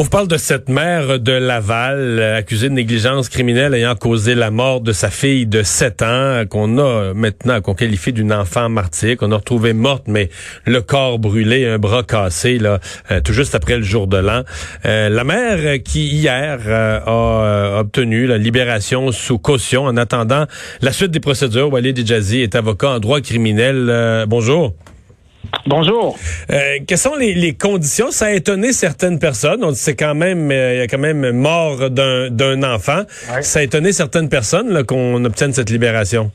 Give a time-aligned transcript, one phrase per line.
[0.00, 4.52] On parle de cette mère de Laval euh, accusée de négligence criminelle ayant causé la
[4.52, 9.16] mort de sa fille de 7 ans qu'on a maintenant qu'on qualifie d'une enfant martyr
[9.16, 10.30] qu'on a retrouvée morte mais
[10.66, 12.78] le corps brûlé, un bras cassé là
[13.10, 14.44] euh, tout juste après le jour de l'an.
[14.86, 16.60] Euh, la mère qui hier
[17.04, 20.44] a obtenu la libération sous caution en attendant
[20.80, 21.72] la suite des procédures.
[21.72, 24.26] Walid Djazi est avocat en droit criminel.
[24.28, 24.76] bonjour.
[25.66, 26.16] Bonjour.
[26.50, 28.10] Euh, quelles sont les, conditions?
[28.10, 29.64] Ça a étonné certaines personnes.
[29.64, 33.02] On c'est quand même, euh, il y a quand même mort d'un enfant.
[33.40, 36.30] Ça a étonné certaines personnes qu'on obtienne cette libération.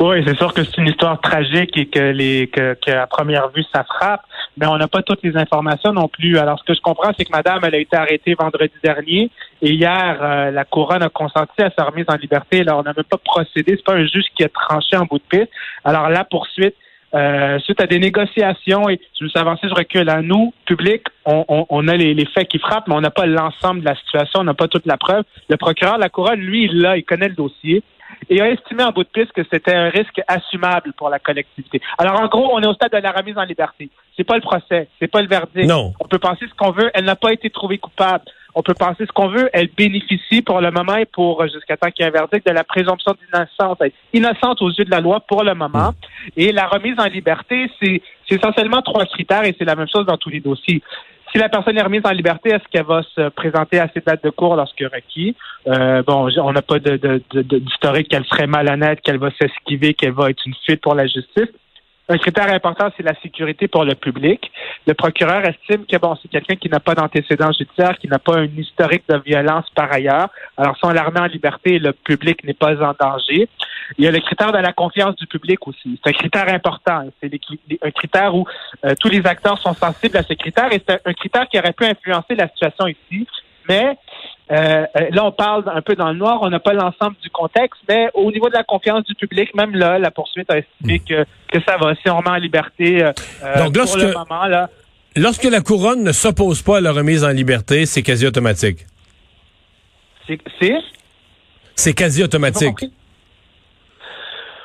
[0.00, 3.64] Oui, c'est sûr que c'est une histoire tragique et que les que, à première vue
[3.72, 4.22] ça frappe,
[4.56, 6.38] mais on n'a pas toutes les informations non plus.
[6.38, 9.70] Alors ce que je comprends, c'est que Madame elle a été arrêtée vendredi dernier et
[9.72, 12.60] hier euh, la couronne a consenti à sa remise en liberté.
[12.60, 15.18] Alors on n'a même pas procédé, c'est pas un juge qui a tranché en bout
[15.18, 15.50] de piste.
[15.84, 16.76] Alors la poursuite
[17.14, 20.08] euh, suite à des négociations, et je veux avancer, je recule.
[20.10, 23.80] À nous, public, on, a les, les, faits qui frappent, mais on n'a pas l'ensemble
[23.80, 25.24] de la situation, on n'a pas toute la preuve.
[25.48, 27.82] Le procureur de la couronne, lui, il l'a, il connaît le dossier
[28.28, 31.80] et a estimé en bout de piste que c'était un risque assumable pour la collectivité.
[31.98, 33.90] Alors, en gros, on est au stade de la remise en liberté.
[34.16, 35.68] C'est pas le procès, c'est pas le verdict.
[35.68, 35.92] Non.
[36.00, 36.90] On peut penser ce qu'on veut.
[36.94, 38.24] Elle n'a pas été trouvée coupable
[38.58, 39.48] on peut penser ce qu'on veut.
[39.52, 42.52] Elle bénéficie pour le moment et pour jusqu'à temps qu'il y ait un verdict de
[42.52, 43.78] la présomption d'innocence.
[44.12, 45.92] Innocente aux yeux de la loi pour le moment.
[46.36, 50.16] Et la remise en liberté, c'est essentiellement trois critères et c'est la même chose dans
[50.16, 50.82] tous les dossiers.
[51.32, 54.24] Si la personne est remise en liberté, est-ce qu'elle va se présenter à ses dates
[54.24, 55.36] de cours lorsque requis?
[55.66, 60.44] Euh, bon, on n'a pas d'historique qu'elle serait malhonnête, qu'elle va s'esquiver, qu'elle va être
[60.46, 61.48] une fuite pour la justice.
[62.10, 64.50] Un critère important, c'est la sécurité pour le public.
[64.86, 68.38] Le procureur estime que bon, c'est quelqu'un qui n'a pas d'antécédent judiciaire, qui n'a pas
[68.38, 70.30] un historique de violence par ailleurs.
[70.56, 73.46] Alors, si on en liberté, le public n'est pas en danger.
[73.98, 76.00] Il y a le critère de la confiance du public aussi.
[76.02, 77.04] C'est un critère important.
[77.22, 77.30] C'est
[77.82, 78.46] un critère où
[78.86, 81.74] euh, tous les acteurs sont sensibles à ce critère et c'est un critère qui aurait
[81.74, 83.26] pu influencer la situation ici.
[83.68, 83.98] Mais
[84.50, 87.28] euh, euh, là, on parle un peu dans le noir, on n'a pas l'ensemble du
[87.30, 90.98] contexte, mais au niveau de la confiance du public, même là, la poursuite a estimé
[90.98, 91.04] hmm.
[91.04, 91.94] que, que ça va.
[91.94, 93.12] Si on met en liberté euh,
[93.58, 94.70] Donc, lorsque, pour le moment, là.
[95.16, 98.86] Lorsque la couronne ne s'oppose pas à la remise en liberté, c'est quasi automatique.
[100.26, 100.38] C'est?
[101.74, 101.94] C'est?
[101.94, 102.84] Quasi automatique.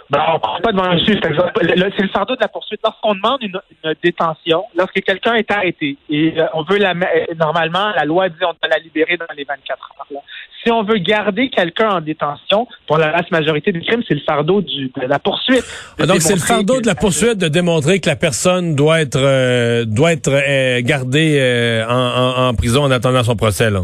[0.10, 1.20] Ben, on ne prend pas devant un juge.
[1.24, 2.80] C'est le fardeau de la poursuite.
[2.84, 3.60] Lorsqu'on demande une,
[4.04, 8.36] détention, lorsque quelqu'un est arrêté et euh, on veut la euh, normalement, la loi dit
[8.42, 10.22] on doit la libérer dans les 24 heures.
[10.64, 14.22] Si on veut garder quelqu'un en détention, pour la vaste majorité des crimes, c'est le
[14.22, 15.66] fardeau du, de la poursuite.
[16.00, 19.20] Ah, donc c'est le fardeau de la poursuite de démontrer que la personne doit être
[19.20, 23.70] euh, doit être gardée en, en, prison en attendant son procès.
[23.70, 23.82] Là.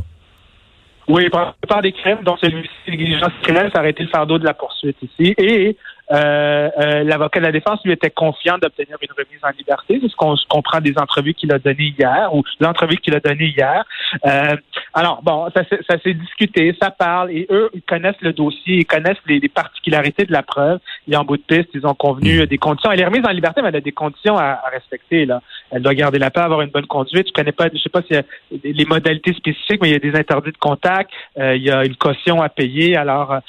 [1.09, 4.45] Oui, par, par des crimes, dont celui-ci, négligence criminelle, ça aurait été le fardeau de
[4.45, 5.33] la poursuite ici.
[5.39, 5.75] Et
[6.11, 9.99] euh, euh, l'avocat de la défense lui était confiant d'obtenir une remise en liberté.
[10.01, 13.53] C'est ce qu'on comprend des entrevues qu'il a données hier ou l'entrevue qu'il a donnée
[13.55, 13.83] hier.
[14.25, 14.55] Euh,
[14.93, 18.85] alors, bon, ça, ça s'est discuté, ça parle, et eux, ils connaissent le dossier, ils
[18.85, 20.79] connaissent les, particularités de la preuve.
[21.07, 22.45] Et en bout de piste, ils ont convenu mm.
[22.47, 22.91] des conditions.
[22.91, 25.25] Elle est remise en liberté, mais elle a des conditions à, respecter.
[25.25, 25.41] Là.
[25.71, 27.27] Elle doit garder la paix, avoir une bonne conduite.
[27.27, 28.23] Je connais pas, je sais pas s'il y a
[28.63, 31.95] les modalités spécifiques, mais il y a des interdits de contact, il y a une
[31.95, 32.97] caution à payer.
[32.97, 33.39] Alors,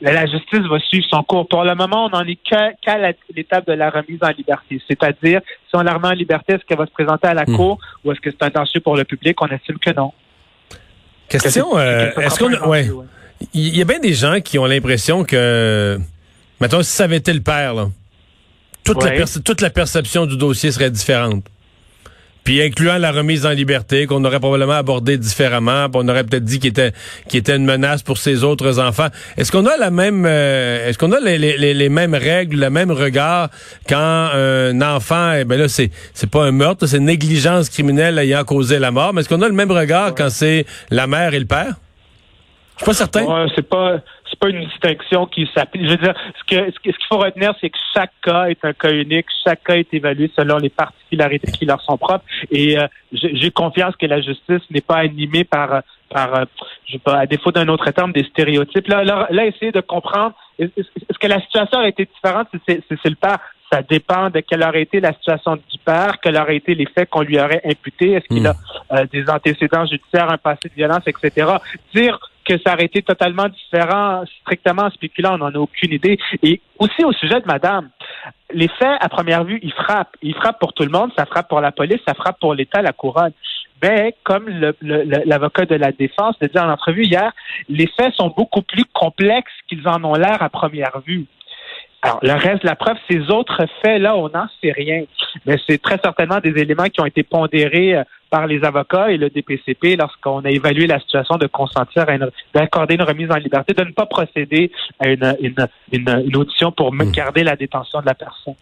[0.00, 1.48] la justice va suivre son cours.
[1.48, 2.98] Pour le moment, on n'en est qu'à
[3.34, 4.80] l'étape de la remise en liberté.
[4.86, 7.56] C'est-à-dire, si on la remet en liberté, est-ce qu'elle va se présenter à la hmm.
[7.56, 9.40] cour ou est-ce que c'est intentionnel pour le public?
[9.42, 10.12] On estime que non.
[11.28, 12.68] Question, euh, est-ce qu'on...
[12.68, 12.88] Ouais.
[13.54, 15.98] Il y a bien des gens qui ont l'impression que,
[16.60, 17.88] mettons, si ça avait été le père, là,
[18.82, 21.44] toute, la toute la perception du dossier serait différente
[22.48, 26.58] puis incluant la remise en liberté qu'on aurait probablement abordé différemment, on aurait peut-être dit
[26.58, 26.92] qu'il était
[27.28, 29.08] qu'il était une menace pour ses autres enfants.
[29.36, 33.50] Est-ce qu'on a la même euh, est-ce qu'on a les, mêmes règles, le même regard
[33.86, 38.18] quand un enfant eh ben là c'est c'est pas un meurtre, c'est une négligence criminelle
[38.18, 41.34] ayant causé la mort, mais est-ce qu'on a le même regard quand c'est la mère
[41.34, 41.74] et le père?
[42.78, 43.46] Je suis pas certain.
[43.54, 45.84] c'est pas c'est pas une distinction qui s'applique.
[45.84, 48.72] Je veux dire, ce que ce qu'il faut retenir, c'est que chaque cas est un
[48.72, 52.24] cas unique, chaque cas est évalué selon les particularités qui leur sont propres.
[52.50, 56.44] Et euh, j'ai confiance que la justice n'est pas animée par par euh,
[56.86, 58.88] je sais pas, à défaut d'un autre terme, des stéréotypes.
[58.88, 63.38] Là, là, essayer de comprendre est-ce que la situation aurait été différente c'est le père?
[63.70, 67.10] Ça dépend de quelle aurait été la situation du père, quels auraient été les faits
[67.10, 68.56] qu'on lui aurait imputés, est-ce qu'il a hmm.
[68.92, 71.46] euh, des antécédents judiciaires, un passé de violence, etc.
[71.94, 72.18] Dire
[72.48, 76.18] que ça aurait été totalement différent, strictement spéculant, on n'en a aucune idée.
[76.42, 77.90] Et aussi au sujet de madame,
[78.52, 80.16] les faits, à première vue, ils frappent.
[80.22, 82.80] Ils frappent pour tout le monde, ça frappe pour la police, ça frappe pour l'État,
[82.80, 83.32] la couronne.
[83.82, 84.48] Mais comme
[84.80, 87.30] l'avocat de la défense l'a dit en entrevue hier,
[87.68, 91.26] les faits sont beaucoup plus complexes qu'ils en ont l'air à première vue.
[92.02, 95.04] Alors, le reste de la preuve, ces autres faits-là, on n'en sait rien.
[95.46, 99.16] Mais c'est très certainement des éléments qui ont été pondérés euh, par les avocats et
[99.16, 102.06] le DPCP lorsqu'on a évalué la situation de consentir
[102.54, 105.36] d'accorder une remise en liberté, de ne pas procéder à une,
[105.92, 107.10] une, audition pour hmm.
[107.10, 108.54] garder la détention de la personne.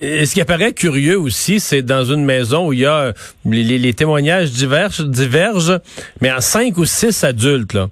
[0.00, 3.12] Et ce qui apparaît curieux aussi, c'est dans une maison où il y a
[3.44, 5.80] les, témoignages divergent, divergent,
[6.20, 7.74] mais en cinq ou six adultes.
[7.74, 7.88] Là.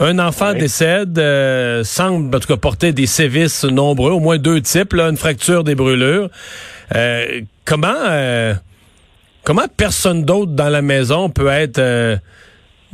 [0.00, 4.62] Un enfant décède, euh, semble en tout cas porter des sévices nombreux, au moins deux
[4.62, 6.30] types, là, une fracture des brûlures.
[6.94, 8.54] Euh, comment euh,
[9.44, 12.18] comment personne d'autre dans la maison peut être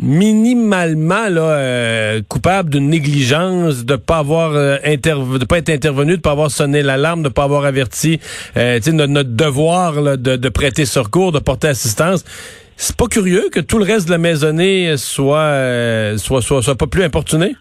[0.01, 6.51] minimalement là, coupable d'une négligence, de pas avoir de pas être intervenu, de pas avoir
[6.51, 8.21] sonné l'alarme, de pas avoir averti
[8.55, 12.25] notre, notre devoir de, de prêter secours, de porter assistance?
[12.81, 16.77] C'est pas curieux que tout le reste de la maisonnée soit, euh, soit, soit, soit
[16.77, 17.57] pas plus importuné?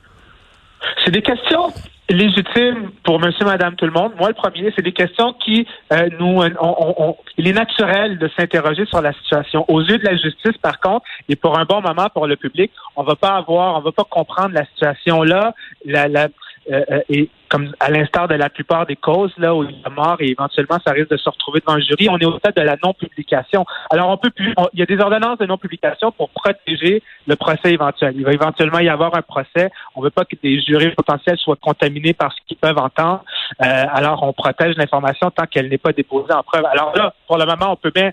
[1.04, 1.74] C'est des questions
[2.10, 4.14] légitimes pour monsieur, madame, tout le monde.
[4.18, 8.86] Moi, le premier, c'est des questions qui euh, nous, on, il est naturel de s'interroger
[8.86, 9.66] sur la situation.
[9.68, 12.72] Aux yeux de la justice, par contre, et pour un bon moment pour le public,
[12.96, 15.54] on va pas avoir, on va pas comprendre la situation là.
[15.86, 16.30] La, la,
[16.72, 19.84] euh, euh, et comme à l'instar de la plupart des causes là où il y
[19.86, 22.38] a mort et éventuellement ça risque de se retrouver devant le jury, on est au
[22.40, 23.66] stade de la non-publication.
[23.90, 27.72] Alors on peut plus, il y a des ordonnances de non-publication pour protéger le procès
[27.74, 28.14] éventuel.
[28.18, 29.72] Il va éventuellement y avoir un procès.
[29.96, 33.24] On veut pas que des jurés potentiels soient contaminés par ce qu'ils peuvent entendre.
[33.64, 36.66] Euh, alors on protège l'information tant qu'elle n'est pas déposée en preuve.
[36.66, 38.12] Alors là, pour le moment, on peut bien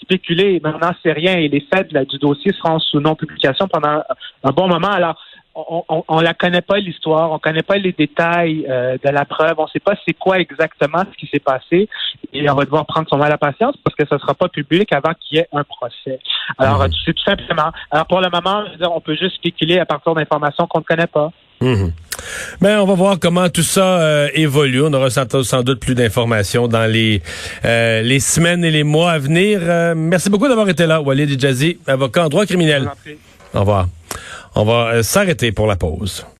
[0.00, 4.02] spéculer, mais on n'en sait rien et les faits du dossier seront sous non-publication pendant
[4.44, 4.90] un bon moment.
[4.90, 5.18] Alors,
[5.56, 9.54] on, on, la connaît pas l'histoire, on connaît pas les détails euh, de la preuve,
[9.56, 11.88] on sait pas c'est quoi exactement ce qui s'est passé
[12.32, 14.92] et on va devoir prendre son mal à patience parce que ça sera pas public
[14.92, 16.18] avant qu'il y ait un procès.
[16.58, 16.90] Alors mhm.
[17.04, 17.72] c'est tout simplement.
[17.90, 18.64] Alors pour le moment,
[18.94, 21.30] on peut juste spéculer à partir d'informations qu'on ne connaît pas.
[22.60, 24.82] Ben, on va voir comment tout ça euh, évolue.
[24.82, 27.22] On aura sans, doute plus d'informations dans les
[27.64, 29.60] euh, les semaines et les mois à venir.
[29.96, 32.90] merci beaucoup d'avoir été là, Walid Djazi, avocat en droit criminel.
[33.54, 33.86] Au revoir.
[34.58, 36.26] On va euh, s'arrêter pour la pause.